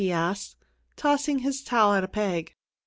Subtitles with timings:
[0.01, 0.55] he asked,
[0.95, 2.55] tossing his towel at a peg.